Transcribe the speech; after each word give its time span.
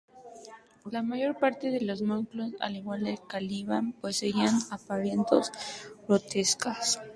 La 0.89 1.03
mayor 1.03 1.37
parte 1.37 1.69
de 1.69 1.79
los 1.81 2.01
Morlocks, 2.01 2.55
al 2.59 2.75
igual 2.75 3.03
que 3.03 3.19
Caliban, 3.29 3.93
poseían 3.93 4.57
apariencias 4.71 5.51
grotescas. 6.07 6.99